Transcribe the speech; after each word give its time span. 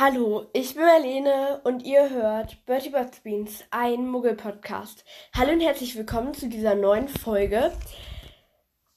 Hallo, 0.00 0.46
ich 0.52 0.76
bin 0.76 0.84
Marlene 0.84 1.60
und 1.64 1.82
ihr 1.82 2.08
hört 2.08 2.64
Bertie 2.66 2.90
Bots 2.90 3.18
Beans, 3.18 3.64
ein 3.72 4.06
Muggel-Podcast. 4.06 5.04
Hallo 5.34 5.50
und 5.50 5.60
herzlich 5.60 5.96
willkommen 5.96 6.32
zu 6.34 6.48
dieser 6.48 6.76
neuen 6.76 7.08
Folge. 7.08 7.72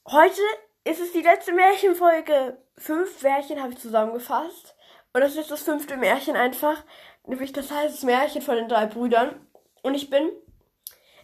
Heute 0.08 0.40
ist 0.84 1.00
es 1.00 1.10
die 1.10 1.22
letzte 1.22 1.52
Märchenfolge. 1.54 2.56
Fünf 2.78 3.20
Märchen 3.20 3.60
habe 3.60 3.72
ich 3.72 3.80
zusammengefasst. 3.80 4.76
Und 5.12 5.22
das 5.22 5.34
ist 5.34 5.50
das 5.50 5.62
fünfte 5.62 5.96
Märchen 5.96 6.36
einfach. 6.36 6.84
Nämlich 7.26 7.52
das 7.52 7.72
heißt 7.72 7.96
das 7.96 8.04
Märchen 8.04 8.40
von 8.40 8.54
den 8.54 8.68
drei 8.68 8.86
Brüdern. 8.86 9.44
Und 9.82 9.94
ich 9.94 10.08
bin 10.08 10.30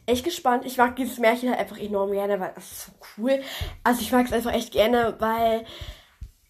echt 0.07 0.25
gespannt. 0.25 0.65
Ich 0.67 0.77
mag 0.77 0.97
dieses 0.97 1.19
Märchen 1.19 1.51
halt 1.51 1.61
einfach 1.61 1.79
enorm 1.79 2.11
gerne, 2.11 2.41
weil 2.41 2.51
das 2.57 2.73
ist 2.73 2.87
so 2.87 2.93
cool. 3.17 3.45
Also 3.85 4.01
ich 4.01 4.11
mag 4.11 4.27
es 4.27 4.33
einfach 4.33 4.55
echt 4.55 4.73
gerne, 4.73 5.15
weil 5.21 5.65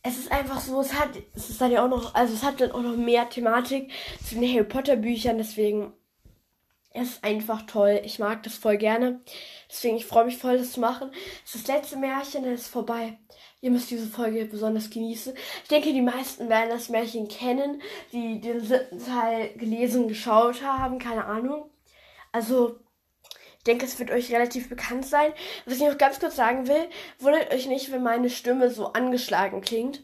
es 0.02 0.18
ist 0.18 0.32
einfach 0.32 0.60
so, 0.60 0.80
es 0.80 0.94
hat, 0.94 1.10
es 1.34 1.50
ist 1.50 1.60
dann 1.60 1.72
ja 1.72 1.84
auch 1.84 1.88
noch, 1.88 2.14
also 2.14 2.34
es 2.34 2.42
hat 2.42 2.60
dann 2.60 2.72
auch 2.72 2.82
noch 2.82 2.96
mehr 2.96 3.28
Thematik 3.28 3.90
zu 4.24 4.36
den 4.36 4.48
Harry 4.52 4.64
Potter 4.64 4.96
Büchern, 4.96 5.38
deswegen 5.38 5.92
es 6.90 7.10
ist 7.10 7.24
einfach 7.24 7.62
toll. 7.62 8.00
Ich 8.04 8.18
mag 8.18 8.42
das 8.42 8.54
voll 8.54 8.76
gerne. 8.76 9.20
Deswegen, 9.70 9.96
ich 9.96 10.06
freue 10.06 10.24
mich 10.24 10.38
voll, 10.38 10.58
das 10.58 10.72
zu 10.72 10.80
machen. 10.80 11.10
Es 11.44 11.54
ist 11.54 11.68
das 11.68 11.76
letzte 11.76 11.96
Märchen, 11.96 12.44
dann 12.44 12.54
ist 12.54 12.68
vorbei. 12.68 13.18
Ihr 13.60 13.70
müsst 13.70 13.90
diese 13.90 14.06
Folge 14.06 14.44
besonders 14.46 14.90
genießen. 14.90 15.34
Ich 15.62 15.68
denke, 15.68 15.92
die 15.92 16.00
meisten 16.00 16.48
werden 16.48 16.70
das 16.70 16.88
Märchen 16.88 17.28
kennen, 17.28 17.82
die 18.12 18.40
den 18.40 18.60
siebten 18.60 19.04
Teil 19.04 19.50
gelesen, 19.56 20.08
geschaut 20.08 20.62
haben, 20.62 20.98
keine 20.98 21.26
Ahnung. 21.26 21.70
Also, 22.32 22.78
denke, 23.68 23.84
es 23.84 23.98
wird 23.98 24.10
euch 24.10 24.32
relativ 24.32 24.68
bekannt 24.68 25.06
sein. 25.06 25.32
Was 25.64 25.74
ich 25.74 25.80
noch 25.80 25.98
ganz 25.98 26.18
kurz 26.18 26.36
sagen 26.36 26.66
will, 26.66 26.88
wundert 27.18 27.52
euch 27.52 27.66
nicht, 27.66 27.92
wenn 27.92 28.02
meine 28.02 28.30
Stimme 28.30 28.70
so 28.70 28.92
angeschlagen 28.92 29.60
klingt, 29.60 30.02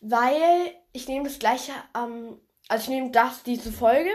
weil 0.00 0.74
ich 0.92 1.08
nehme 1.08 1.24
das 1.24 1.38
gleiche 1.38 1.72
ähm, 1.96 2.40
also 2.70 2.84
ich 2.84 2.88
nehme 2.90 3.10
das, 3.10 3.42
diese 3.42 3.72
Folge, 3.72 4.10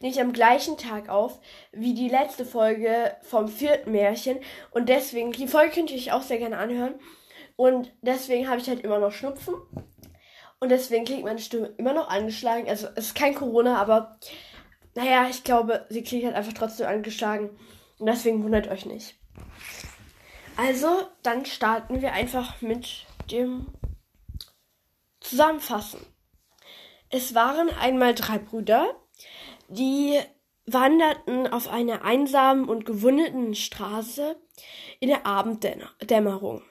nehme 0.00 0.14
ich 0.14 0.20
am 0.20 0.32
gleichen 0.32 0.78
Tag 0.78 1.10
auf, 1.10 1.40
wie 1.72 1.92
die 1.92 2.08
letzte 2.08 2.46
Folge 2.46 3.14
vom 3.20 3.48
vierten 3.48 3.92
Märchen. 3.92 4.38
Und 4.70 4.88
deswegen, 4.88 5.30
die 5.32 5.46
Folge 5.46 5.74
könnt 5.74 5.90
ihr 5.90 5.98
euch 5.98 6.10
auch 6.10 6.22
sehr 6.22 6.38
gerne 6.38 6.56
anhören. 6.56 6.94
Und 7.56 7.92
deswegen 8.00 8.48
habe 8.48 8.62
ich 8.62 8.68
halt 8.68 8.80
immer 8.80 8.98
noch 8.98 9.12
Schnupfen. 9.12 9.56
Und 10.58 10.70
deswegen 10.70 11.04
klingt 11.04 11.24
meine 11.24 11.38
Stimme 11.38 11.74
immer 11.76 11.92
noch 11.92 12.08
angeschlagen. 12.08 12.66
Also 12.66 12.88
es 12.96 13.08
ist 13.08 13.14
kein 13.14 13.34
Corona, 13.34 13.76
aber 13.76 14.18
naja, 14.94 15.26
ich 15.28 15.44
glaube, 15.44 15.84
sie 15.90 16.02
klingt 16.02 16.24
halt 16.24 16.34
einfach 16.34 16.54
trotzdem 16.54 16.86
angeschlagen. 16.86 17.50
Und 17.98 18.06
deswegen 18.06 18.42
wundert 18.44 18.68
euch 18.68 18.86
nicht. 18.86 19.16
Also, 20.56 21.08
dann 21.22 21.44
starten 21.46 22.00
wir 22.00 22.12
einfach 22.12 22.60
mit 22.60 23.06
dem 23.30 23.66
Zusammenfassen. 25.20 26.00
Es 27.10 27.34
waren 27.34 27.70
einmal 27.70 28.14
drei 28.14 28.38
Brüder, 28.38 28.94
die 29.68 30.18
wanderten 30.66 31.46
auf 31.46 31.68
einer 31.68 32.04
einsamen 32.04 32.68
und 32.68 32.84
gewundeten 32.84 33.54
Straße 33.54 34.36
in 35.00 35.08
der 35.08 35.26
Abenddämmerung. 35.26 36.62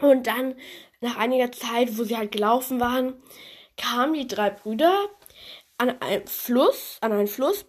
Und 0.00 0.26
dann, 0.26 0.56
nach 1.00 1.16
einiger 1.16 1.52
Zeit, 1.52 1.98
wo 1.98 2.04
sie 2.04 2.16
halt 2.16 2.32
gelaufen 2.32 2.80
waren, 2.80 3.22
kamen 3.76 4.14
die 4.14 4.26
drei 4.26 4.50
Brüder 4.50 5.08
an 5.78 6.00
einen 6.00 6.26
Fluss, 6.26 6.98
an 7.00 7.12
einen 7.12 7.26
Fluss, 7.26 7.66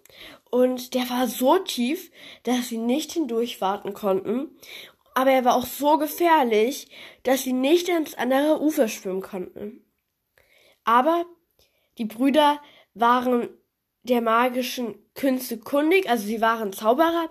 und 0.49 0.93
der 0.93 1.09
war 1.09 1.27
so 1.27 1.57
tief, 1.59 2.11
dass 2.43 2.69
sie 2.69 2.77
nicht 2.77 3.11
hindurch 3.11 3.61
warten 3.61 3.93
konnten. 3.93 4.57
Aber 5.13 5.31
er 5.31 5.45
war 5.45 5.55
auch 5.55 5.65
so 5.65 5.97
gefährlich, 5.97 6.87
dass 7.23 7.43
sie 7.43 7.53
nicht 7.53 7.89
ins 7.89 8.15
andere 8.15 8.61
Ufer 8.61 8.87
schwimmen 8.87 9.21
konnten. 9.21 9.83
Aber 10.83 11.25
die 11.97 12.05
Brüder 12.05 12.61
waren 12.93 13.49
der 14.03 14.21
magischen 14.21 14.95
Künste 15.15 15.57
kundig, 15.57 16.09
also 16.09 16.25
sie 16.25 16.41
waren 16.41 16.73
Zauberer 16.73 17.29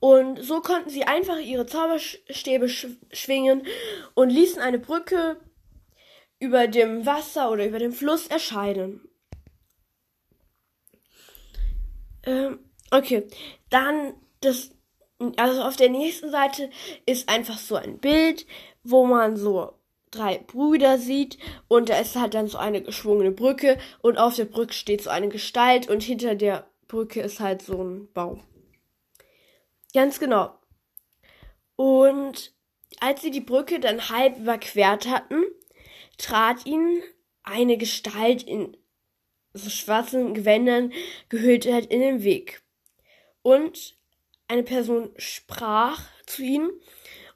und 0.00 0.42
so 0.42 0.60
konnten 0.60 0.90
sie 0.90 1.04
einfach 1.04 1.38
ihre 1.38 1.64
Zauberstäbe 1.64 2.68
sch 2.68 2.88
schwingen 3.10 3.66
und 4.14 4.28
ließen 4.28 4.60
eine 4.60 4.78
Brücke 4.78 5.40
über 6.38 6.66
dem 6.66 7.06
Wasser 7.06 7.50
oder 7.50 7.66
über 7.66 7.78
dem 7.78 7.92
Fluss 7.92 8.26
erscheinen. 8.26 9.09
Ähm, 12.24 12.60
okay, 12.90 13.26
dann 13.70 14.14
das, 14.40 14.70
also 15.36 15.62
auf 15.62 15.76
der 15.76 15.90
nächsten 15.90 16.30
Seite 16.30 16.70
ist 17.06 17.28
einfach 17.28 17.58
so 17.58 17.76
ein 17.76 17.98
Bild, 17.98 18.46
wo 18.82 19.06
man 19.06 19.36
so 19.36 19.74
drei 20.10 20.38
Brüder 20.38 20.98
sieht 20.98 21.38
und 21.68 21.88
da 21.88 21.98
ist 21.98 22.16
halt 22.16 22.34
dann 22.34 22.48
so 22.48 22.58
eine 22.58 22.82
geschwungene 22.82 23.30
Brücke 23.30 23.78
und 24.02 24.18
auf 24.18 24.34
der 24.34 24.44
Brücke 24.44 24.72
steht 24.72 25.02
so 25.02 25.10
eine 25.10 25.28
Gestalt 25.28 25.88
und 25.88 26.02
hinter 26.02 26.34
der 26.34 26.66
Brücke 26.88 27.20
ist 27.20 27.40
halt 27.40 27.62
so 27.62 27.82
ein 27.82 28.12
Baum. 28.12 28.42
Ganz 29.94 30.18
genau. 30.18 30.54
Und 31.76 32.52
als 33.00 33.22
sie 33.22 33.30
die 33.30 33.40
Brücke 33.40 33.80
dann 33.80 34.08
halb 34.08 34.38
überquert 34.38 35.08
hatten, 35.08 35.42
trat 36.18 36.66
ihnen 36.66 37.02
eine 37.42 37.78
Gestalt 37.78 38.42
in 38.42 38.76
so 39.52 39.70
schwarzen 39.70 40.34
Gewändern 40.34 40.92
gehüllt 41.28 41.66
halt 41.66 41.86
in 41.86 42.00
den 42.00 42.22
Weg. 42.22 42.62
Und 43.42 43.96
eine 44.48 44.62
Person 44.62 45.10
sprach 45.16 46.02
zu 46.26 46.42
ihnen 46.42 46.70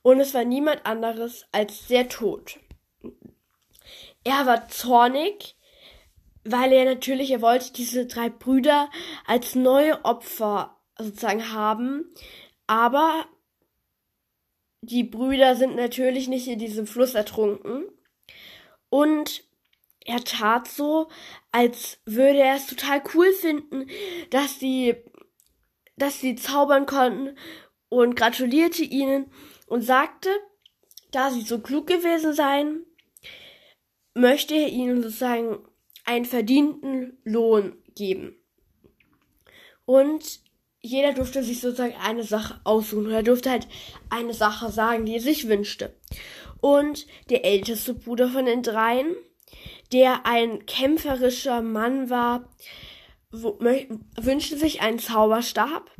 und 0.02 0.20
es 0.20 0.34
war 0.34 0.44
niemand 0.44 0.84
anderes 0.84 1.46
als 1.52 1.86
der 1.86 2.08
Tod. 2.08 2.58
Er 4.24 4.46
war 4.46 4.68
zornig, 4.68 5.56
weil 6.44 6.72
er 6.72 6.84
natürlich, 6.84 7.30
er 7.30 7.42
wollte 7.42 7.72
diese 7.72 8.06
drei 8.06 8.30
Brüder 8.30 8.90
als 9.26 9.54
neue 9.54 10.04
Opfer 10.04 10.78
sozusagen 10.98 11.52
haben, 11.52 12.14
aber 12.66 13.26
die 14.82 15.04
Brüder 15.04 15.56
sind 15.56 15.76
natürlich 15.76 16.28
nicht 16.28 16.46
in 16.46 16.58
diesem 16.58 16.86
Fluss 16.86 17.14
ertrunken 17.14 17.84
und 18.90 19.44
er 20.04 20.22
tat 20.22 20.68
so, 20.68 21.08
als 21.50 21.98
würde 22.04 22.40
er 22.40 22.56
es 22.56 22.66
total 22.66 23.02
cool 23.14 23.32
finden, 23.32 23.88
dass 24.30 24.58
sie, 24.58 24.94
dass 25.96 26.20
sie 26.20 26.36
zaubern 26.36 26.86
konnten 26.86 27.36
und 27.88 28.16
gratulierte 28.16 28.82
ihnen 28.82 29.30
und 29.66 29.82
sagte, 29.82 30.28
da 31.10 31.30
sie 31.30 31.42
so 31.42 31.60
klug 31.60 31.86
gewesen 31.86 32.34
seien, 32.34 32.84
möchte 34.14 34.54
er 34.54 34.68
ihnen 34.68 35.02
sozusagen 35.02 35.66
einen 36.04 36.24
verdienten 36.24 37.18
Lohn 37.24 37.82
geben. 37.94 38.36
Und 39.86 40.40
jeder 40.80 41.12
durfte 41.14 41.42
sich 41.42 41.60
sozusagen 41.60 41.94
eine 41.96 42.24
Sache 42.24 42.60
aussuchen. 42.64 43.10
Er 43.10 43.22
durfte 43.22 43.50
halt 43.50 43.66
eine 44.10 44.34
Sache 44.34 44.70
sagen, 44.70 45.06
die 45.06 45.14
er 45.14 45.20
sich 45.20 45.48
wünschte. 45.48 45.98
Und 46.60 47.06
der 47.30 47.44
älteste 47.44 47.94
Bruder 47.94 48.28
von 48.28 48.44
den 48.44 48.62
dreien, 48.62 49.14
der 49.92 50.26
ein 50.26 50.66
kämpferischer 50.66 51.62
Mann 51.62 52.10
war, 52.10 52.48
wünschte 53.30 54.56
sich 54.56 54.80
einen 54.80 54.98
Zauberstab, 54.98 55.90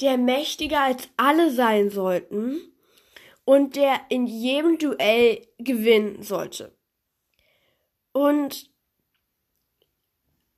der 0.00 0.18
mächtiger 0.18 0.80
als 0.80 1.08
alle 1.16 1.50
sein 1.50 1.90
sollten 1.90 2.60
und 3.44 3.76
der 3.76 4.00
in 4.08 4.26
jedem 4.26 4.78
Duell 4.78 5.46
gewinnen 5.58 6.22
sollte. 6.22 6.76
Und, 8.12 8.70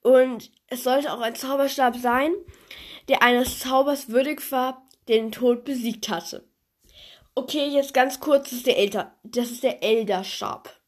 und 0.02 0.50
es 0.66 0.84
sollte 0.84 1.12
auch 1.12 1.20
ein 1.20 1.36
Zauberstab 1.36 1.96
sein, 1.96 2.32
der 3.08 3.22
eines 3.22 3.60
Zaubers 3.60 4.08
würdig 4.08 4.50
war, 4.50 4.88
der 5.08 5.18
den 5.18 5.32
Tod 5.32 5.64
besiegt 5.64 6.08
hatte. 6.08 6.48
Okay, 7.34 7.66
jetzt 7.68 7.94
ganz 7.94 8.20
kurz, 8.20 8.50
das 8.50 8.58
ist 8.58 8.66
der 8.66 8.78
Elder, 8.78 9.18
das 9.22 9.50
ist 9.50 9.62
der 9.62 9.82
Elderstab. 9.82 10.80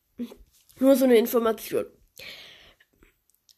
Nur 0.79 0.97
so 0.97 1.05
eine 1.05 1.17
Information. 1.17 1.87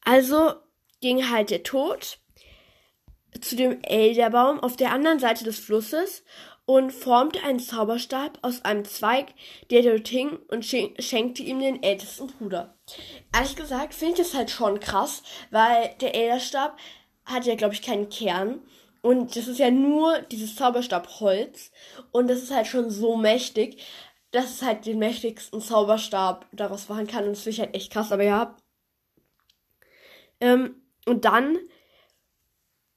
Also 0.05 0.55
ging 1.01 1.31
halt 1.31 1.51
der 1.51 1.63
Tod 1.63 2.19
zu 3.41 3.57
dem 3.57 3.83
Elderbaum 3.83 4.61
auf 4.61 4.77
der 4.77 4.93
anderen 4.93 5.19
Seite 5.19 5.45
des 5.45 5.59
Flusses 5.59 6.25
und 6.65 6.93
formte 6.93 7.43
einen 7.43 7.61
Zauberstab 7.61 8.39
aus 8.43 8.65
einem 8.65 8.85
Zweig, 8.85 9.29
der 9.71 9.83
dort 9.83 10.09
hing 10.09 10.39
und 10.49 10.65
schenkte 10.65 11.43
ihm 11.43 11.61
den 11.61 11.83
ältesten 11.83 12.27
Bruder. 12.27 12.77
Ehrlich 13.35 13.57
gesagt 13.57 13.95
finde 13.95 14.15
ich 14.15 14.29
das 14.29 14.35
halt 14.35 14.51
schon 14.51 14.79
krass, 14.79 15.23
weil 15.51 15.95
der 16.01 16.15
Elderstab 16.15 16.77
hat 17.25 17.47
ja, 17.47 17.55
glaube 17.55 17.75
ich, 17.75 17.83
keinen 17.83 18.09
Kern. 18.09 18.61
Und 19.01 19.37
das 19.37 19.47
ist 19.47 19.59
ja 19.59 19.71
nur 19.71 20.21
dieses 20.23 20.57
Zauberstabholz. 20.57 21.71
Und 22.11 22.29
das 22.29 22.43
ist 22.43 22.51
halt 22.51 22.67
schon 22.67 22.91
so 22.91 23.17
mächtig, 23.17 23.83
dass 24.31 24.51
es 24.51 24.63
halt 24.63 24.87
den 24.87 24.99
mächtigsten 24.99 25.61
Zauberstab 25.61 26.47
daraus 26.53 26.89
machen 26.89 27.07
kann. 27.07 27.25
Und 27.25 27.31
das 27.31 27.43
finde 27.43 27.51
ich 27.51 27.61
halt 27.61 27.75
echt 27.75 27.93
krass, 27.93 28.13
aber 28.13 28.25
ja. 28.25 28.57
Ähm, 30.41 30.83
und 31.07 31.25
dann 31.25 31.59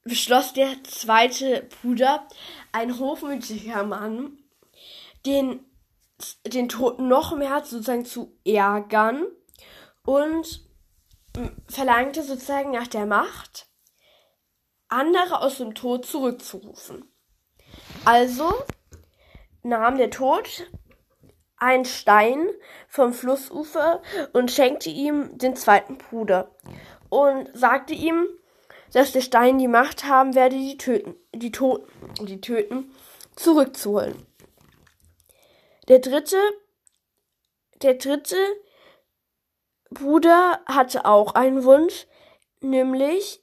beschloss 0.04 0.52
der 0.52 0.82
zweite 0.84 1.68
Bruder, 1.80 2.26
ein 2.72 2.98
hochmütiger 2.98 3.84
Mann, 3.84 4.38
den, 5.24 5.64
den 6.46 6.68
Toten 6.68 7.08
noch 7.08 7.36
mehr 7.36 7.64
sozusagen 7.64 8.04
zu 8.04 8.36
ärgern 8.44 9.26
und 10.04 10.68
verlangte 11.68 12.22
sozusagen 12.22 12.72
nach 12.72 12.88
der 12.88 13.06
Macht, 13.06 13.68
andere 14.88 15.40
aus 15.40 15.58
dem 15.58 15.74
Tod 15.74 16.04
zurückzurufen. 16.04 17.10
Also 18.04 18.52
nahm 19.62 19.96
der 19.96 20.10
Tod 20.10 20.70
einen 21.62 21.84
Stein 21.84 22.48
vom 22.88 23.12
Flussufer 23.12 24.02
und 24.32 24.50
schenkte 24.50 24.90
ihm 24.90 25.38
den 25.38 25.56
zweiten 25.56 25.96
Bruder 25.96 26.50
und 27.08 27.48
sagte 27.54 27.94
ihm, 27.94 28.26
dass 28.92 29.12
der 29.12 29.20
Stein 29.20 29.58
die 29.58 29.68
Macht 29.68 30.04
haben 30.04 30.34
werde, 30.34 30.56
die 30.56 30.76
töten, 30.76 31.14
die 31.32 31.52
Toten, 31.52 32.26
die 32.26 32.40
töten 32.40 32.92
zurückzuholen. 33.36 34.26
Der 35.88 36.00
dritte, 36.00 36.36
der 37.80 37.94
dritte 37.94 38.36
Bruder 39.90 40.60
hatte 40.66 41.04
auch 41.04 41.34
einen 41.34 41.64
Wunsch, 41.64 42.06
nämlich 42.60 43.40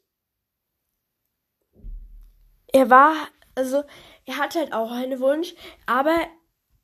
er 2.71 2.89
war, 2.89 3.15
also 3.55 3.83
er 4.25 4.37
hatte 4.37 4.59
halt 4.59 4.73
auch 4.73 4.91
einen 4.91 5.19
Wunsch, 5.19 5.55
aber 5.85 6.15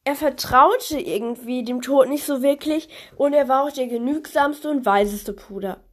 er 0.05 0.15
vertraute 0.15 0.99
irgendwie 0.99 1.63
dem 1.63 1.81
Tod 1.81 2.07
nicht 2.07 2.23
so 2.23 2.41
wirklich 2.41 2.87
und 3.17 3.33
er 3.33 3.49
war 3.49 3.63
auch 3.63 3.71
der 3.71 3.87
genügsamste 3.87 4.69
und 4.69 4.85
weiseste 4.85 5.33
Bruder. 5.33 5.83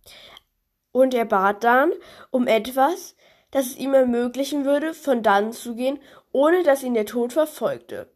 Und 0.92 1.14
er 1.14 1.24
bat 1.24 1.64
dann 1.64 1.92
um 2.30 2.46
etwas, 2.46 3.16
das 3.50 3.66
es 3.66 3.76
ihm 3.76 3.94
ermöglichen 3.94 4.66
würde, 4.66 4.92
von 4.92 5.22
dann 5.22 5.52
zu 5.52 5.74
gehen, 5.74 5.98
ohne 6.30 6.62
dass 6.62 6.82
ihn 6.82 6.94
der 6.94 7.06
Tod 7.06 7.32
verfolgte. 7.32 8.12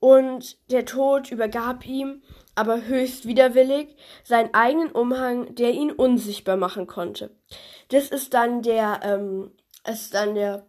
Und 0.00 0.58
der 0.72 0.84
Tod 0.84 1.30
übergab 1.30 1.86
ihm, 1.86 2.22
aber 2.56 2.86
höchst 2.86 3.26
widerwillig, 3.26 3.96
seinen 4.24 4.52
eigenen 4.52 4.90
Umhang, 4.90 5.54
der 5.54 5.70
ihn 5.70 5.92
unsichtbar 5.92 6.56
machen 6.56 6.88
konnte. 6.88 7.30
Das 7.90 8.08
ist 8.08 8.34
dann 8.34 8.62
der, 8.62 9.00
ähm, 9.04 9.52
ist 9.88 10.14
dann 10.14 10.34
der 10.34 10.66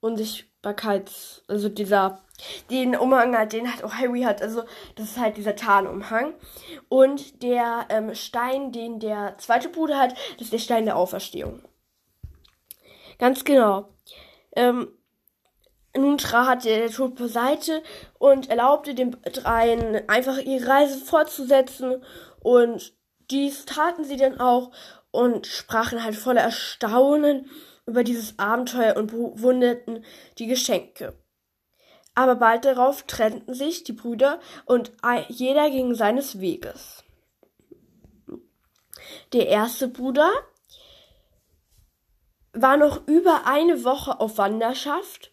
Unsichtbarkeits, 0.00 1.42
also 1.48 1.68
dieser, 1.68 2.25
den 2.70 2.96
Umhang 2.96 3.36
hat, 3.36 3.52
den 3.52 3.72
hat 3.72 3.84
auch 3.84 3.94
Harry 3.94 4.22
hat, 4.22 4.42
also 4.42 4.64
das 4.94 5.10
ist 5.10 5.18
halt 5.18 5.36
dieser 5.36 5.56
Tarnumhang. 5.56 6.34
Und 6.88 7.42
der 7.42 7.86
ähm, 7.88 8.14
Stein, 8.14 8.72
den 8.72 9.00
der 9.00 9.36
zweite 9.38 9.68
Bruder 9.68 9.98
hat, 9.98 10.14
das 10.34 10.46
ist 10.46 10.52
der 10.52 10.58
Stein 10.58 10.84
der 10.84 10.96
Auferstehung. 10.96 11.62
Ganz 13.18 13.44
genau. 13.44 13.88
Ähm, 14.54 14.88
nun 15.96 16.18
trat 16.18 16.64
der 16.64 16.90
Tod 16.90 17.14
beiseite 17.16 17.82
und 18.18 18.50
erlaubte 18.50 18.94
den 18.94 19.16
dreien 19.22 20.06
einfach 20.08 20.38
ihre 20.38 20.68
Reise 20.68 20.98
fortzusetzen 20.98 22.02
und 22.40 22.92
dies 23.30 23.64
taten 23.64 24.04
sie 24.04 24.16
dann 24.16 24.38
auch 24.38 24.70
und 25.10 25.46
sprachen 25.46 26.04
halt 26.04 26.16
voller 26.16 26.42
Erstaunen 26.42 27.50
über 27.86 28.04
dieses 28.04 28.38
Abenteuer 28.38 28.96
und 28.96 29.08
bewunderten 29.08 30.04
die 30.38 30.46
Geschenke. 30.46 31.14
Aber 32.16 32.34
bald 32.34 32.64
darauf 32.64 33.02
trennten 33.04 33.54
sich 33.54 33.84
die 33.84 33.92
Brüder 33.92 34.40
und 34.64 34.90
jeder 35.28 35.70
ging 35.70 35.94
seines 35.94 36.40
Weges. 36.40 37.04
Der 39.32 39.48
erste 39.48 39.86
Bruder 39.86 40.32
war 42.52 42.78
noch 42.78 43.06
über 43.06 43.46
eine 43.46 43.84
Woche 43.84 44.18
auf 44.18 44.38
Wanderschaft 44.38 45.32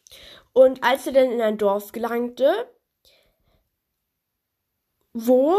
und 0.52 0.84
als 0.84 1.08
er 1.08 1.14
dann 1.14 1.32
in 1.32 1.42
ein 1.42 1.58
Dorf 1.58 1.94
gelangte, 1.94 2.70
wo 5.14 5.56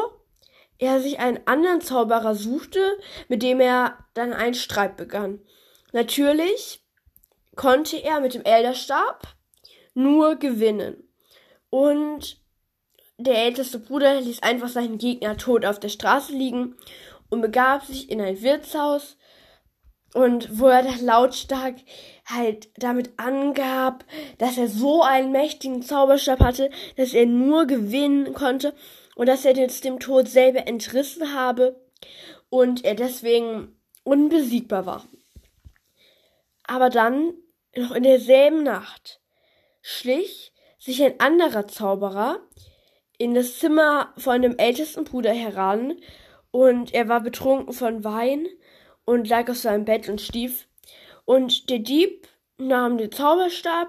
er 0.77 1.01
sich 1.01 1.21
einen 1.21 1.47
anderen 1.47 1.81
Zauberer 1.81 2.35
suchte, 2.35 2.99
mit 3.29 3.43
dem 3.43 3.61
er 3.61 3.97
dann 4.13 4.35
einen 4.35 4.55
Streit 4.55 4.99
begann. 4.99 5.41
Natürlich 5.93 6.85
konnte 7.57 7.97
er 7.97 8.21
mit 8.21 8.35
dem 8.35 8.43
Elderstab 8.43 9.23
nur 9.95 10.37
gewinnen. 10.37 11.04
Und 11.75 12.37
der 13.19 13.47
älteste 13.47 13.81
Bruder 13.81 14.21
ließ 14.21 14.45
einfach 14.45 14.69
seinen 14.69 14.97
Gegner 14.97 15.37
tot 15.37 15.67
auf 15.67 15.81
der 15.81 15.89
Straße 15.89 16.33
liegen 16.33 16.77
und 17.31 17.41
begab 17.41 17.85
sich 17.85 18.13
in 18.13 18.21
ein 18.21 18.41
Wirtshaus 18.43 19.17
und 20.15 20.61
wo 20.61 20.69
er 20.69 20.85
dann 20.85 21.05
lautstark 21.05 21.75
halt 22.27 22.69
damit 22.77 23.15
angab, 23.17 24.05
dass 24.39 24.57
er 24.57 24.69
so 24.69 25.03
einen 25.03 25.33
mächtigen 25.33 25.83
Zauberstab 25.83 26.39
hatte, 26.39 26.71
dass 26.97 27.13
er 27.13 27.27
nur 27.27 27.67
gewinnen 27.67 28.35
konnte 28.35 28.73
und 29.17 29.27
dass 29.29 29.45
er 29.45 29.57
jetzt 29.57 29.83
dem 29.83 29.99
Tod 29.99 30.29
selber 30.29 30.69
entrissen 30.69 31.35
habe 31.35 31.85
und 32.51 32.85
er 32.85 32.95
deswegen 32.95 33.81
unbesiegbar 34.05 34.87
war. 34.87 35.09
Aber 36.63 36.89
dann 36.89 37.35
noch 37.75 37.91
in 37.91 38.05
derselben 38.05 38.63
Nacht 38.63 39.21
schlich 39.83 40.54
sich 40.85 41.03
ein 41.03 41.19
anderer 41.19 41.67
Zauberer 41.67 42.41
in 43.17 43.33
das 43.33 43.59
Zimmer 43.59 44.13
von 44.19 44.43
dem 44.43 44.59
ältesten 44.59 45.05
Bruder 45.05 45.33
heran, 45.33 45.99
und 46.51 46.93
er 46.93 47.09
war 47.09 47.21
betrunken 47.21 47.73
von 47.73 48.05
Wein 48.05 48.47
und 49.05 49.29
lag 49.29 49.49
auf 49.51 49.57
seinem 49.57 49.87
Bett 49.87 50.09
und 50.11 50.21
stief, 50.21 50.69
und 51.25 51.71
der 51.71 51.79
Dieb 51.79 52.29
nahm 52.59 52.99
den 52.99 53.11
Zauberstab 53.11 53.89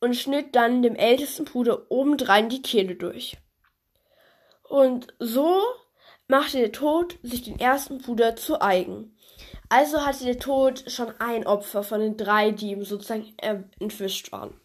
und 0.00 0.16
schnitt 0.16 0.56
dann 0.56 0.82
dem 0.82 0.96
ältesten 0.96 1.44
Bruder 1.44 1.90
obendrein 1.90 2.48
die 2.48 2.60
Kehle 2.60 2.96
durch. 2.96 3.36
Und 4.68 5.14
so 5.20 5.60
machte 6.26 6.58
der 6.58 6.72
Tod 6.72 7.18
sich 7.22 7.42
den 7.42 7.60
ersten 7.60 7.98
Bruder 7.98 8.34
zu 8.34 8.60
eigen. 8.60 9.16
Also 9.68 10.04
hatte 10.04 10.24
der 10.24 10.40
Tod 10.40 10.90
schon 10.90 11.14
ein 11.20 11.46
Opfer 11.46 11.84
von 11.84 12.00
den 12.00 12.16
drei, 12.16 12.50
die 12.50 12.72
ihm 12.72 12.84
sozusagen 12.84 13.32
entwischt 13.78 14.32
waren. 14.32 14.60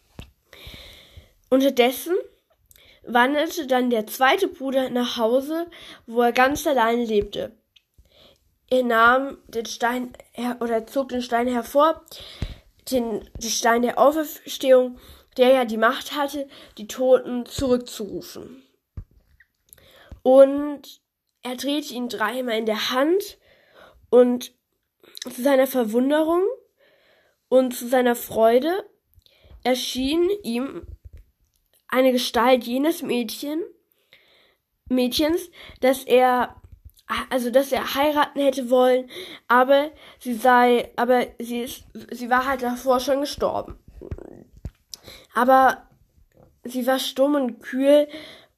Unterdessen 1.50 2.14
wanderte 3.04 3.66
dann 3.66 3.90
der 3.90 4.06
zweite 4.06 4.48
Bruder 4.48 4.90
nach 4.90 5.16
Hause, 5.16 5.66
wo 6.06 6.20
er 6.20 6.32
ganz 6.32 6.66
allein 6.66 7.00
lebte. 7.00 7.56
Er 8.70 8.82
nahm 8.82 9.38
den 9.48 9.64
Stein 9.64 10.12
oder 10.60 10.86
zog 10.86 11.08
den 11.08 11.22
Stein 11.22 11.48
hervor, 11.48 12.04
den, 12.90 13.28
den 13.34 13.50
Stein 13.50 13.82
der 13.82 13.98
Auferstehung, 13.98 14.98
der 15.38 15.52
ja 15.52 15.64
die 15.64 15.78
Macht 15.78 16.14
hatte, 16.14 16.48
die 16.76 16.86
Toten 16.86 17.46
zurückzurufen. 17.46 18.62
Und 20.22 21.00
er 21.42 21.56
drehte 21.56 21.94
ihn 21.94 22.10
dreimal 22.10 22.58
in 22.58 22.66
der 22.66 22.90
Hand 22.90 23.38
und 24.10 24.52
zu 25.32 25.42
seiner 25.42 25.66
Verwunderung 25.66 26.42
und 27.48 27.74
zu 27.74 27.88
seiner 27.88 28.14
Freude 28.14 28.84
erschien 29.64 30.28
ihm 30.42 30.86
eine 31.88 32.12
Gestalt 32.12 32.64
jenes 32.64 33.02
Mädchen, 33.02 33.62
Mädchens, 34.88 35.50
das 35.80 36.04
er 36.04 36.54
also 37.30 37.50
dass 37.50 37.72
er 37.72 37.94
heiraten 37.94 38.40
hätte 38.40 38.70
wollen, 38.70 39.08
aber 39.46 39.90
sie 40.18 40.34
sei, 40.34 40.92
aber 40.96 41.26
sie 41.38 41.62
ist, 41.62 41.84
sie 42.10 42.28
war 42.28 42.46
halt 42.46 42.62
davor 42.62 43.00
schon 43.00 43.20
gestorben. 43.20 43.78
Aber 45.34 45.88
sie 46.64 46.86
war 46.86 46.98
stumm 46.98 47.34
und 47.34 47.60
kühl 47.60 48.08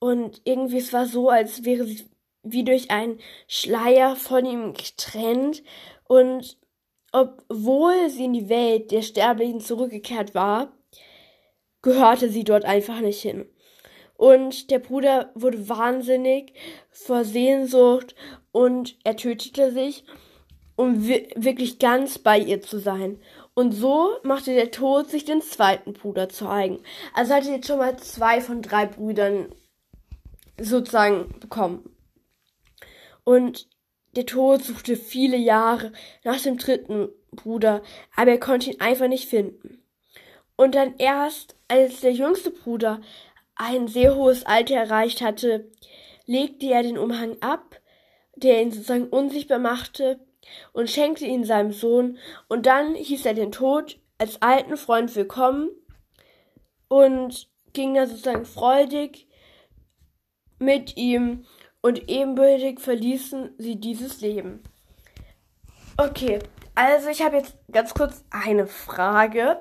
und 0.01 0.41
irgendwie 0.45 0.79
es 0.79 0.93
war 0.93 1.07
so, 1.07 1.29
als 1.31 1.65
wäre 1.65 1.85
sie 1.85 2.11
wie 2.43 2.65
durch 2.65 2.91
einen 2.91 3.21
Schleier 3.47 4.17
von 4.17 4.47
ihm 4.47 4.73
getrennt 4.73 5.63
und 6.05 6.59
obwohl 7.13 8.09
sie 8.09 8.25
in 8.25 8.33
die 8.33 8.49
Welt 8.49 8.91
der 8.93 9.03
Sterblichen 9.03 9.61
zurückgekehrt 9.61 10.35
war, 10.35 10.73
gehörte 11.83 12.29
sie 12.29 12.45
dort 12.45 12.65
einfach 12.65 13.01
nicht 13.01 13.21
hin. 13.21 13.47
Und 14.17 14.71
der 14.71 14.81
Bruder 14.81 15.31
wurde 15.35 15.69
wahnsinnig 15.69 16.53
vor 16.91 17.25
Sehnsucht 17.25 18.15
und 18.53 18.97
er 19.03 19.17
tötete 19.17 19.73
sich, 19.73 20.05
um 20.77 21.07
wirklich 21.07 21.79
ganz 21.79 22.19
bei 22.19 22.39
ihr 22.39 22.61
zu 22.61 22.79
sein. 22.79 23.19
Und 23.55 23.73
so 23.73 24.17
machte 24.23 24.55
der 24.55 24.71
Tod 24.71 25.09
sich 25.09 25.25
den 25.25 25.43
zweiten 25.43 25.93
Bruder 25.93 26.29
zu 26.29 26.49
eigen. 26.49 26.81
Also 27.15 27.35
hatte 27.35 27.51
jetzt 27.51 27.67
schon 27.67 27.79
mal 27.79 27.97
zwei 27.99 28.41
von 28.41 28.63
drei 28.63 28.87
Brüdern 28.87 29.55
sozusagen 30.59 31.35
bekommen. 31.41 31.95
Und 33.25 33.69
der 34.17 34.27
Tod 34.27 34.63
suchte 34.63 34.97
viele 34.97 35.37
Jahre 35.37 35.93
nach 36.25 36.41
dem 36.41 36.59
dritten 36.59 37.09
Bruder, 37.33 37.83
aber 38.17 38.33
er 38.33 38.41
konnte 38.41 38.71
ihn 38.71 38.81
einfach 38.81 39.09
nicht 39.09 39.29
finden. 39.29 39.83
Und 40.57 40.75
dann 40.75 40.97
erst, 40.99 41.57
als 41.71 42.01
der 42.01 42.13
jüngste 42.13 42.51
Bruder 42.51 43.01
ein 43.55 43.89
sehr 43.89 44.17
hohes 44.17 44.45
Alter 44.45 44.75
erreicht 44.75 45.21
hatte, 45.21 45.71
legte 46.27 46.67
er 46.67 46.83
den 46.83 46.99
Umhang 46.99 47.37
ab, 47.41 47.81
der 48.37 48.61
ihn 48.63 48.73
sozusagen 48.73 49.09
unsichtbar 49.09 49.59
machte, 49.59 50.21
und 50.73 50.91
schenkte 50.91 51.27
ihn 51.27 51.45
seinem 51.45 51.73
Sohn, 51.73 52.19
und 52.49 52.67
dann 52.67 52.95
hieß 52.95 53.25
er 53.27 53.35
den 53.35 53.53
Tod 53.53 54.01
als 54.19 54.43
alten 54.43 54.77
Freund 54.77 55.15
willkommen 55.15 55.71
und 56.89 57.49
ging 57.73 57.95
dann 57.95 58.09
sozusagen 58.09 58.45
freudig 58.45 59.29
mit 60.59 60.97
ihm 60.97 61.45
und 61.83 62.11
ebenbürtig 62.11 62.81
verließen 62.81 63.55
sie 63.59 63.77
dieses 63.77 64.21
Leben. 64.21 64.63
Okay, 65.97 66.41
also 66.75 67.09
ich 67.09 67.23
habe 67.23 67.37
jetzt 67.37 67.57
ganz 67.71 67.95
kurz 67.95 68.25
eine 68.31 68.67
Frage. 68.67 69.61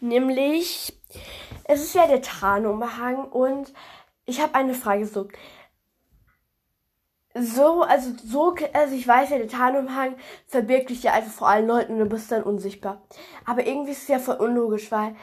Nämlich, 0.00 0.98
es 1.64 1.82
ist 1.82 1.94
ja 1.94 2.06
der 2.06 2.22
Tarnumhang 2.22 3.24
und 3.24 3.72
ich 4.24 4.40
habe 4.40 4.54
eine 4.54 4.74
Frage 4.74 5.06
so. 5.06 5.28
So, 7.38 7.82
also 7.82 8.12
so, 8.24 8.56
also 8.72 8.94
ich 8.94 9.06
weiß 9.06 9.30
ja, 9.30 9.38
der 9.38 9.48
Tarnumhang 9.48 10.16
verbirgt 10.46 10.88
dich 10.88 11.02
ja 11.02 11.12
einfach 11.12 11.32
vor 11.32 11.48
allen 11.48 11.66
Leuten 11.66 11.92
und 11.92 11.98
du 11.98 12.06
bist 12.06 12.32
dann 12.32 12.42
unsichtbar. 12.42 13.02
Aber 13.44 13.66
irgendwie 13.66 13.92
ist 13.92 14.02
es 14.02 14.08
ja 14.08 14.18
voll 14.18 14.36
unlogisch, 14.36 14.90
weil, 14.90 15.14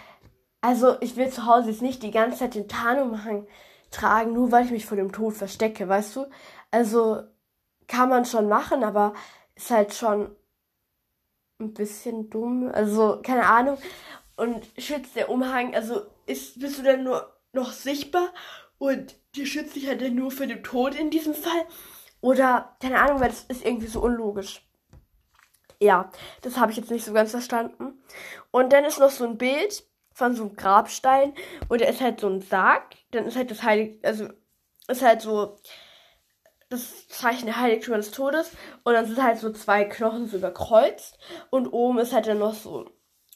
also 0.62 0.96
ich 1.02 1.16
will 1.16 1.30
zu 1.30 1.48
Hause 1.48 1.72
jetzt 1.72 1.82
nicht 1.82 2.04
die 2.04 2.12
ganze 2.12 2.40
Zeit 2.40 2.56
den 2.56 2.68
Tarnumhang 2.68 3.48
tragen, 3.90 4.34
nur 4.34 4.52
weil 4.52 4.66
ich 4.66 4.72
mich 4.72 4.86
vor 4.86 4.98
dem 4.98 5.12
Tod 5.12 5.34
verstecke, 5.34 5.90
weißt 5.90 6.16
du? 6.16 6.26
Also 6.70 7.24
kann 7.88 8.10
man 8.10 8.26
schon 8.26 8.48
machen, 8.48 8.84
aber 8.84 9.14
ist 9.56 9.72
halt 9.72 9.94
schon 9.94 10.36
ein 11.60 11.74
bisschen 11.74 12.30
dumm. 12.30 12.70
Also 12.72 13.20
keine 13.24 13.46
Ahnung. 13.46 13.78
Und 14.36 14.68
schützt 14.78 15.16
der 15.16 15.30
Umhang, 15.30 15.76
also 15.76 16.02
ist, 16.26 16.60
bist 16.60 16.80
du 16.80 16.84
dann 16.84 17.04
nur 17.04 17.36
noch 17.52 17.72
sichtbar 17.72 18.34
und 18.78 19.16
die 19.36 19.46
schützt 19.46 19.76
dich 19.76 19.88
halt 19.88 20.02
dann 20.02 20.16
nur 20.16 20.32
für 20.32 20.48
den 20.48 20.64
Tod 20.64 20.96
in 20.96 21.10
diesem 21.10 21.34
Fall? 21.34 21.66
Oder, 22.22 22.76
keine 22.82 23.00
Ahnung, 23.00 23.20
weil 23.20 23.30
das 23.30 23.44
ist 23.44 23.66
irgendwie 23.66 23.88
so 23.88 24.02
unlogisch. 24.02 24.62
Ja, 25.80 26.10
das 26.42 26.58
habe 26.58 26.72
ich 26.72 26.78
jetzt 26.78 26.90
nicht 26.90 27.06
so 27.06 27.14
ganz 27.14 27.32
verstanden. 27.32 28.02
Und 28.52 28.72
dann 28.72 28.86
ist 28.86 29.00
noch 29.00 29.10
so 29.10 29.26
ein 29.26 29.38
Bild 29.38 29.84
von 30.14 30.36
so 30.36 30.44
einem 30.44 30.56
Grabstein 30.56 31.34
und 31.68 31.82
da 31.82 31.86
ist 31.86 32.02
halt 32.02 32.22
so 32.22 32.30
ein 32.30 32.42
Sarg. 32.42 32.96
Dann 33.12 33.26
ist 33.26 33.36
halt 33.36 33.52
das 33.52 33.64
Heilig, 33.64 34.00
also 34.04 34.30
ist 34.88 35.02
halt 35.02 35.22
so 35.22 35.58
das 36.70 37.08
Zeichen 37.08 37.46
der 37.46 37.60
Heiligtümer 37.60 37.98
des 37.98 38.12
Todes. 38.12 38.52
Und 38.84 38.94
dann 38.94 39.06
sind 39.06 39.22
halt 39.22 39.38
so 39.38 39.52
zwei 39.52 39.86
Knochen 39.86 40.28
so 40.28 40.38
überkreuzt. 40.38 41.18
Und 41.50 41.68
oben 41.68 42.00
ist 42.00 42.14
halt 42.14 42.28
dann 42.28 42.40
noch 42.40 42.54
so 42.54 42.90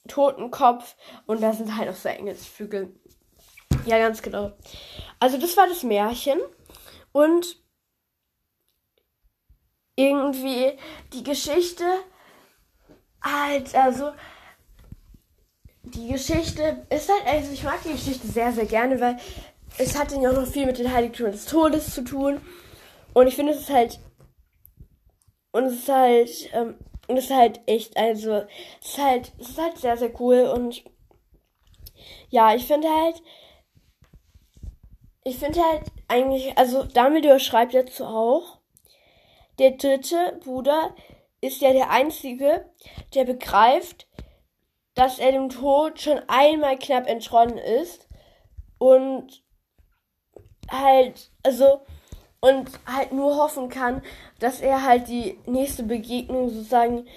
Totenkopf. 0.07 0.95
Und 1.25 1.41
da 1.41 1.53
sind 1.53 1.75
halt 1.77 1.89
auch 1.89 1.95
so 1.95 2.09
Engelsflügel. 2.09 2.93
Ja, 3.85 3.97
ganz 3.99 4.21
genau. 4.21 4.51
Also 5.19 5.37
das 5.37 5.55
war 5.57 5.67
das 5.67 5.83
Märchen. 5.83 6.39
Und 7.11 7.61
irgendwie 9.95 10.73
die 11.13 11.23
Geschichte 11.23 11.83
halt, 13.23 13.73
also 13.75 14.11
die 15.83 16.09
Geschichte 16.09 16.85
ist 16.89 17.09
halt, 17.09 17.25
also 17.25 17.51
ich 17.51 17.63
mag 17.63 17.81
die 17.83 17.93
Geschichte 17.93 18.27
sehr, 18.27 18.51
sehr 18.53 18.65
gerne, 18.65 18.99
weil 18.99 19.17
es 19.77 19.97
hat 19.97 20.11
ja 20.11 20.29
auch 20.29 20.33
noch 20.33 20.47
viel 20.47 20.65
mit 20.65 20.77
den 20.77 20.91
Heiligtümern 20.91 21.31
des 21.31 21.45
Todes 21.45 21.93
zu 21.93 22.03
tun. 22.03 22.41
Und 23.13 23.27
ich 23.27 23.35
finde, 23.35 23.53
es 23.53 23.61
ist 23.61 23.69
halt, 23.69 23.99
und 25.51 25.65
es 25.65 25.73
ist 25.73 25.89
halt, 25.89 26.29
ähm, 26.53 26.75
und 27.07 27.17
es 27.17 27.25
ist 27.25 27.35
halt 27.35 27.61
echt, 27.65 27.97
also, 27.97 28.43
es 28.81 28.89
ist 28.89 29.03
halt, 29.03 29.31
es 29.39 29.49
ist 29.49 29.61
halt 29.61 29.77
sehr, 29.77 29.97
sehr 29.97 30.19
cool 30.19 30.51
und 30.53 30.83
ja, 32.29 32.53
ich 32.53 32.65
finde 32.67 32.89
halt, 32.89 33.21
ich 35.23 35.37
finde 35.37 35.61
halt 35.61 35.83
eigentlich, 36.07 36.57
also 36.57 36.83
Dumbledore 36.83 37.39
schreibt 37.39 37.73
dazu 37.73 38.05
auch, 38.05 38.59
der 39.59 39.71
dritte 39.71 40.39
Bruder 40.43 40.95
ist 41.41 41.61
ja 41.61 41.73
der 41.73 41.89
einzige, 41.89 42.69
der 43.13 43.25
begreift, 43.25 44.07
dass 44.93 45.19
er 45.19 45.31
dem 45.31 45.49
Tod 45.49 46.01
schon 46.01 46.19
einmal 46.27 46.77
knapp 46.77 47.07
entronnen 47.07 47.57
ist 47.57 48.07
und 48.77 49.43
halt, 50.69 51.31
also, 51.43 51.81
und 52.47 52.69
halt 52.85 53.11
nur 53.11 53.35
hoffen 53.35 53.69
kann, 53.69 54.01
dass 54.39 54.61
er 54.61 54.83
halt 54.83 55.07
die 55.07 55.37
nächste 55.45 55.83
Begegnung 55.83 56.49
sozusagen 56.49 57.07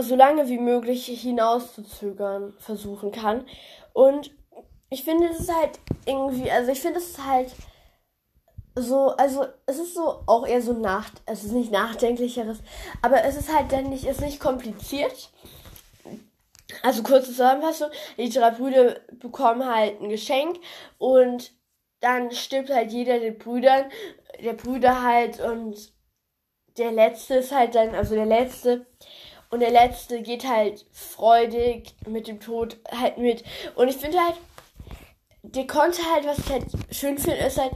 so 0.00 0.14
lange 0.14 0.48
wie 0.48 0.58
möglich 0.58 1.06
hinauszuzögern 1.06 2.54
versuchen 2.58 3.10
kann. 3.10 3.46
Und 3.92 4.30
ich 4.90 5.04
finde, 5.04 5.28
es 5.28 5.52
halt 5.52 5.80
irgendwie, 6.06 6.50
also 6.50 6.70
ich 6.70 6.80
finde 6.80 6.98
es 6.98 7.18
halt 7.24 7.52
so, 8.74 9.08
also 9.16 9.46
es 9.66 9.78
ist 9.78 9.94
so 9.94 10.22
auch 10.26 10.46
eher 10.46 10.62
so 10.62 10.72
nach, 10.72 11.10
es 11.26 11.44
ist 11.44 11.52
nicht 11.52 11.72
nachdenklicheres, 11.72 12.58
aber 13.02 13.24
es 13.24 13.36
ist 13.36 13.52
halt 13.54 13.72
dann 13.72 13.90
nicht, 13.90 14.04
es 14.04 14.18
ist 14.18 14.24
nicht 14.24 14.40
kompliziert. 14.40 15.30
Also 16.82 17.02
kurze 17.02 17.28
Zusammenfassung, 17.28 17.88
die 18.18 18.28
drei 18.28 18.50
Brüder 18.50 19.00
bekommen 19.12 19.66
halt 19.66 20.00
ein 20.00 20.10
Geschenk 20.10 20.58
und 20.98 21.50
dann 22.00 22.30
stirbt 22.30 22.70
halt 22.70 22.92
jeder 22.92 23.18
der 23.18 23.32
Brüdern, 23.32 23.90
der 24.42 24.52
Brüder 24.52 25.02
halt 25.02 25.40
und 25.40 25.92
der 26.76 26.92
letzte 26.92 27.36
ist 27.36 27.52
halt 27.52 27.74
dann, 27.74 27.94
also 27.94 28.14
der 28.14 28.26
letzte 28.26 28.86
und 29.50 29.60
der 29.60 29.70
letzte 29.70 30.22
geht 30.22 30.46
halt 30.46 30.84
freudig 30.92 31.94
mit 32.06 32.28
dem 32.28 32.38
Tod 32.38 32.76
halt 32.90 33.18
mit. 33.18 33.42
Und 33.74 33.88
ich 33.88 33.96
finde 33.96 34.18
halt, 34.20 34.36
der 35.42 35.66
konnte 35.66 36.02
halt, 36.12 36.26
was 36.26 36.38
ich 36.38 36.50
halt 36.50 36.64
schön 36.90 37.18
finde, 37.18 37.38
ist 37.38 37.58
halt, 37.58 37.72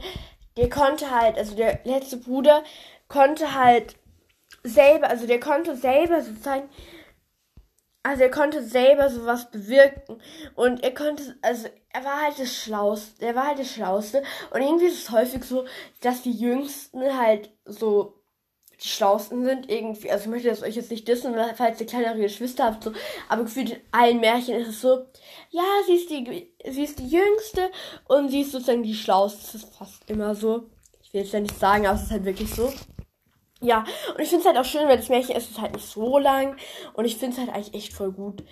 der 0.55 0.69
konnte 0.69 1.09
halt, 1.09 1.37
also 1.37 1.55
der 1.55 1.79
letzte 1.83 2.17
Bruder 2.17 2.63
konnte 3.07 3.55
halt 3.55 3.95
selber, 4.63 5.09
also 5.09 5.25
der 5.25 5.39
konnte 5.39 5.75
selber 5.75 6.21
sozusagen 6.21 6.69
also 8.03 8.23
er 8.23 8.31
konnte 8.31 8.61
selber 8.63 9.09
sowas 9.09 9.49
bewirken. 9.49 10.21
Und 10.55 10.83
er 10.83 10.93
konnte, 10.93 11.37
also 11.41 11.67
er 11.89 12.03
war 12.03 12.21
halt 12.21 12.37
das 12.37 12.53
Schlauste, 12.53 13.25
er 13.25 13.35
war 13.35 13.47
halt 13.47 13.59
das 13.59 13.71
Schlauste. 13.71 14.23
Und 14.51 14.61
irgendwie 14.61 14.87
ist 14.87 15.03
es 15.03 15.11
häufig 15.11 15.43
so, 15.43 15.65
dass 16.01 16.21
die 16.21 16.31
Jüngsten 16.31 17.17
halt 17.17 17.49
so 17.65 18.19
die 18.83 18.89
Schlausten 18.89 19.45
sind 19.45 19.69
irgendwie, 19.69 20.11
also 20.11 20.25
ich 20.25 20.29
möchte 20.29 20.49
das 20.49 20.61
euch 20.61 20.75
jetzt 20.75 20.91
nicht 20.91 21.07
dissen, 21.07 21.33
falls 21.55 21.79
ihr 21.79 21.87
kleinere 21.87 22.19
Geschwister 22.19 22.65
habt, 22.65 22.83
so, 22.83 22.91
aber 23.29 23.43
gefühlt 23.43 23.69
in 23.69 23.81
allen 23.91 24.19
Märchen 24.19 24.55
ist 24.55 24.67
es 24.67 24.81
so, 24.81 25.05
ja, 25.51 25.63
sie 25.85 25.95
ist 25.95 26.09
die, 26.09 26.53
sie 26.69 26.83
ist 26.83 26.99
die 26.99 27.07
Jüngste 27.07 27.71
und 28.07 28.29
sie 28.29 28.41
ist 28.41 28.51
sozusagen 28.51 28.83
die 28.83 28.95
Schlauste, 28.95 29.41
das 29.41 29.55
ist 29.55 29.75
fast 29.75 30.09
immer 30.09 30.35
so. 30.35 30.69
Ich 31.01 31.13
will 31.13 31.21
jetzt 31.21 31.31
ja 31.31 31.39
nicht 31.39 31.57
sagen, 31.57 31.85
aber 31.85 31.95
es 31.95 32.03
ist 32.03 32.11
halt 32.11 32.25
wirklich 32.25 32.53
so. 32.53 32.73
Ja, 33.63 33.85
und 34.13 34.19
ich 34.19 34.27
finde 34.27 34.41
es 34.41 34.45
halt 34.45 34.57
auch 34.57 34.65
schön, 34.65 34.89
weil 34.89 34.97
das 34.97 35.07
Märchen 35.07 35.37
ist 35.37 35.59
halt 35.59 35.73
nicht 35.73 35.87
so 35.87 36.17
lang. 36.17 36.57
Und 36.93 37.05
ich 37.05 37.15
finde 37.15 37.33
es 37.33 37.39
halt 37.39 37.55
eigentlich 37.55 37.73
echt 37.73 37.93
voll 37.93 38.11
gut. 38.11 38.43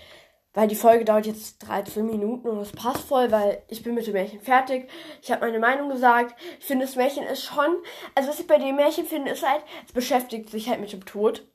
Weil 0.53 0.69
die 0.69 0.75
Folge 0.75 1.03
dauert 1.03 1.25
jetzt 1.25 1.59
13 1.67 2.05
Minuten 2.05 2.47
und 2.47 2.59
das 2.59 2.71
passt 2.71 3.07
voll, 3.07 3.29
weil 3.29 3.61
ich 3.67 3.83
bin 3.83 3.93
mit 3.93 4.07
dem 4.07 4.13
Märchen 4.13 4.39
fertig. 4.39 4.89
Ich 5.21 5.29
habe 5.29 5.45
meine 5.45 5.59
Meinung 5.59 5.89
gesagt. 5.89 6.39
Ich 6.59 6.65
finde, 6.65 6.85
das 6.85 6.95
Märchen 6.95 7.25
ist 7.25 7.43
schon. 7.43 7.77
Also, 8.15 8.29
was 8.29 8.39
ich 8.39 8.47
bei 8.47 8.57
dem 8.57 8.77
Märchen 8.77 9.05
finde, 9.05 9.31
ist 9.31 9.47
halt, 9.47 9.63
es 9.85 9.91
beschäftigt 9.91 10.49
sich 10.49 10.69
halt 10.69 10.79
mit 10.79 10.93
dem 10.93 11.05
Tod. 11.05 11.45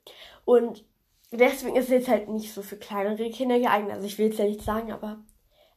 Und 0.45 0.85
deswegen 1.31 1.77
ist 1.77 1.87
es 1.87 1.91
jetzt 1.91 2.09
halt 2.09 2.29
nicht 2.29 2.53
so 2.53 2.61
für 2.61 2.77
kleinere 2.77 3.31
Kinder 3.31 3.59
geeignet. 3.59 3.95
Also, 3.95 4.07
ich 4.07 4.19
will 4.19 4.31
es 4.31 4.39
ja 4.39 4.45
nicht 4.45 4.63
sagen, 4.63 4.93
aber 4.93 5.19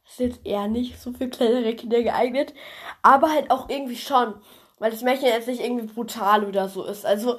es 0.04 0.12
ist 0.12 0.20
jetzt 0.20 0.46
eher 0.46 0.68
nicht 0.68 1.00
so 1.00 1.12
für 1.12 1.28
kleinere 1.28 1.74
Kinder 1.74 2.02
geeignet. 2.02 2.52
Aber 3.02 3.32
halt 3.32 3.50
auch 3.50 3.70
irgendwie 3.70 3.96
schon. 3.96 4.34
Weil 4.80 4.90
das 4.90 5.02
Märchen 5.02 5.26
jetzt 5.26 5.46
nicht 5.46 5.62
irgendwie 5.62 5.86
brutal 5.86 6.44
oder 6.44 6.68
so 6.68 6.84
ist. 6.84 7.04
Also, 7.04 7.36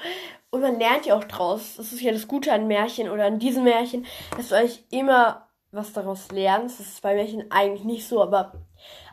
und 0.51 0.61
man 0.61 0.79
lernt 0.79 1.07
ja 1.07 1.17
auch 1.17 1.23
draus. 1.23 1.75
Das 1.75 1.91
ist 1.91 1.99
ja 1.99 2.11
das 2.11 2.27
Gute 2.27 2.53
an 2.53 2.67
Märchen 2.67 3.09
oder 3.09 3.25
an 3.25 3.39
diesem 3.39 3.63
Märchen, 3.63 4.05
dass 4.37 4.49
du 4.49 4.55
eigentlich 4.55 4.85
immer 4.91 5.47
was 5.71 5.91
daraus 5.91 6.31
lernst. 6.31 6.79
Das 6.79 6.87
ist 6.87 7.01
bei 7.01 7.15
Märchen 7.15 7.49
eigentlich 7.49 7.83
nicht 7.83 8.07
so, 8.07 8.21
aber 8.21 8.53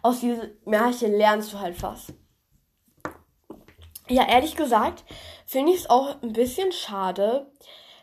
aus 0.02 0.20
diesem 0.20 0.50
Märchen 0.66 1.16
lernst 1.16 1.54
du 1.54 1.58
halt 1.58 1.82
was. 1.82 2.12
Ja, 4.08 4.28
ehrlich 4.28 4.56
gesagt, 4.56 5.04
finde 5.46 5.72
ich 5.72 5.80
es 5.80 5.90
auch 5.90 6.20
ein 6.22 6.34
bisschen 6.34 6.70
schade, 6.72 7.50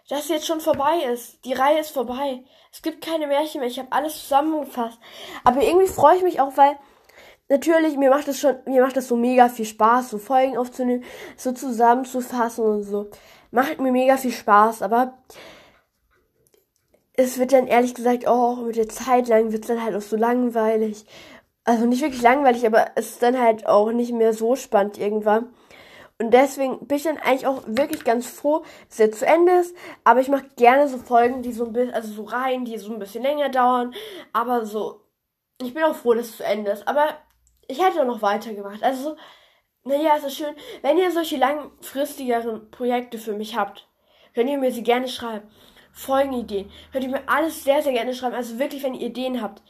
dass 0.10 0.30
jetzt 0.30 0.48
schon 0.48 0.60
vorbei 0.60 1.04
ist. 1.12 1.46
Die 1.46 1.54
Reihe 1.54 1.80
ist 1.80 1.92
vorbei. 1.92 2.44
Es 2.72 2.82
gibt 2.82 3.06
keine 3.06 3.28
Märchen 3.28 3.60
mehr. 3.62 3.70
Ich 3.70 3.78
habe 3.78 3.92
alles 3.92 4.22
zusammengefasst. 4.22 4.98
Aber 5.44 5.62
irgendwie 5.62 5.88
freue 5.88 6.18
ich 6.18 6.24
mich 6.24 6.42
auch, 6.42 6.58
weil 6.58 6.78
natürlich, 7.50 7.98
mir 7.98 8.10
macht 8.10 8.28
es 8.28 8.40
schon, 8.40 8.56
mir 8.66 8.82
macht 8.82 8.98
es 8.98 9.08
so 9.08 9.16
mega 9.16 9.50
viel 9.50 9.66
Spaß, 9.66 10.10
so 10.10 10.18
Folgen 10.18 10.58
aufzunehmen, 10.58 11.04
so 11.38 11.52
zusammenzufassen 11.52 12.66
und 12.66 12.84
so. 12.84 13.10
Macht 13.52 13.80
mir 13.80 13.92
mega 13.92 14.18
viel 14.18 14.32
Spaß, 14.32 14.82
aber 14.82 15.18
es 17.14 17.38
wird 17.38 17.54
dann 17.54 17.68
ehrlich 17.68 17.94
gesagt 17.94 18.28
auch 18.28 18.58
mit 18.58 18.76
der 18.76 18.90
Zeit 18.90 19.28
lang 19.28 19.52
wird 19.52 19.64
es 19.64 19.68
dann 19.68 19.84
halt 19.84 19.96
auch 19.96 20.02
so 20.02 20.18
langweilig. 20.18 21.06
Also 21.64 21.86
nicht 21.86 22.02
wirklich 22.02 22.22
langweilig, 22.22 22.66
aber 22.66 22.92
es 22.96 23.12
ist 23.12 23.24
dann 23.24 23.40
halt 23.40 23.66
auch 23.66 23.92
nicht 23.92 24.14
mehr 24.14 24.34
so 24.34 24.56
spannend 24.56 24.98
irgendwann. 24.98 25.50
Und 26.18 26.32
deswegen 26.32 26.88
bin 26.88 26.98
ich 26.98 27.04
dann 27.04 27.18
eigentlich 27.18 27.48
auch 27.48 27.64
wirklich 27.66 28.04
ganz 28.06 28.26
froh, 28.26 28.60
dass 28.60 28.92
es 28.92 28.98
jetzt 29.00 29.20
zu 29.20 29.26
Ende 29.26 29.52
ist. 29.54 29.76
Aber 30.04 30.22
ich 30.22 30.30
mache 30.30 30.46
gerne 30.56 30.88
so 30.88 30.98
Folgen, 30.98 31.42
die 31.42 31.52
so 31.52 31.66
ein 31.66 31.74
bisschen, 31.74 31.94
also 31.94 32.14
so 32.14 32.24
rein, 32.24 32.66
die 32.66 32.78
so 32.78 32.94
ein 32.94 33.00
bisschen 33.00 33.24
länger 33.24 33.50
dauern. 33.50 33.94
Aber 34.32 34.66
so, 34.66 35.02
ich 35.62 35.74
bin 35.74 35.84
auch 35.84 35.96
froh, 35.96 36.14
dass 36.14 36.28
es 36.28 36.38
zu 36.38 36.44
Ende 36.46 36.72
ist. 36.72 36.88
Aber 36.88 37.08
ich 37.68 37.82
hätte 37.82 38.02
auch 38.02 38.06
noch 38.06 38.22
weitergemacht. 38.22 38.84
Also, 38.84 39.16
naja, 39.84 40.16
es 40.18 40.24
ist 40.24 40.38
schön. 40.38 40.56
Wenn 40.82 40.98
ihr 40.98 41.12
solche 41.12 41.38
langfristigeren 41.38 42.70
Projekte 42.72 43.18
für 43.18 43.34
mich 43.34 43.56
habt, 43.56 43.88
könnt 44.34 44.50
ihr 44.50 44.58
mir 44.58 44.72
sie 44.72 44.84
gerne 44.84 45.08
schreiben. 45.08 45.48
Folgenideen. 45.92 46.72
Könnt 46.92 47.06
ihr 47.06 47.12
mir 47.12 47.28
alles 47.28 47.64
sehr, 47.64 47.82
sehr 47.82 47.94
gerne 47.94 48.14
schreiben. 48.14 48.36
Also 48.36 48.60
wirklich, 48.60 48.84
wenn 48.84 48.96
ihr 48.96 49.08
Ideen 49.08 49.42
habt, 49.42 49.62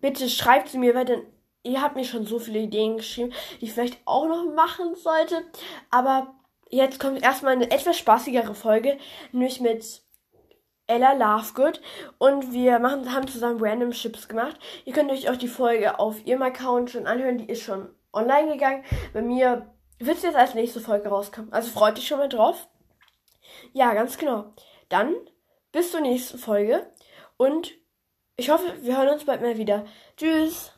bitte 0.00 0.28
schreibt 0.28 0.68
sie 0.68 0.78
mir, 0.78 0.94
weil 0.94 1.04
dann, 1.04 1.22
ihr 1.62 1.80
habt 1.80 1.94
mir 1.94 2.04
schon 2.04 2.26
so 2.26 2.38
viele 2.38 2.58
Ideen 2.58 2.96
geschrieben, 2.96 3.32
die 3.60 3.66
ich 3.66 3.72
vielleicht 3.72 3.98
auch 4.04 4.26
noch 4.26 4.52
machen 4.54 4.94
sollte. 4.96 5.42
Aber 5.90 6.34
jetzt 6.70 6.98
kommt 6.98 7.22
erstmal 7.22 7.52
eine 7.52 7.70
etwas 7.70 7.96
spaßigere 7.98 8.54
Folge, 8.54 8.98
nämlich 9.30 9.60
mit 9.60 10.01
Ella 10.86 11.12
Lovegood 11.12 11.80
und 12.18 12.52
wir 12.52 12.78
machen, 12.78 13.12
haben 13.12 13.28
zusammen 13.28 13.62
Random 13.62 13.92
Ships 13.92 14.28
gemacht. 14.28 14.58
Ihr 14.84 14.92
könnt 14.92 15.10
euch 15.10 15.30
auch 15.30 15.36
die 15.36 15.48
Folge 15.48 15.98
auf 15.98 16.24
ihrem 16.26 16.42
Account 16.42 16.90
schon 16.90 17.06
anhören, 17.06 17.38
die 17.38 17.48
ist 17.48 17.62
schon 17.62 17.88
online 18.12 18.52
gegangen. 18.52 18.84
Bei 19.12 19.22
mir 19.22 19.72
wird 19.98 20.16
es 20.16 20.22
jetzt 20.22 20.36
als 20.36 20.54
nächste 20.54 20.80
Folge 20.80 21.08
rauskommen. 21.08 21.52
Also 21.52 21.70
freut 21.70 21.96
dich 21.96 22.06
schon 22.06 22.18
mal 22.18 22.28
drauf. 22.28 22.68
Ja, 23.72 23.94
ganz 23.94 24.18
genau. 24.18 24.52
Dann 24.88 25.14
bis 25.70 25.90
zur 25.90 26.00
nächsten 26.00 26.38
Folge 26.38 26.86
und 27.36 27.72
ich 28.36 28.50
hoffe, 28.50 28.74
wir 28.82 28.96
hören 28.98 29.08
uns 29.08 29.24
bald 29.24 29.40
mal 29.40 29.56
wieder. 29.56 29.84
Tschüss. 30.16 30.71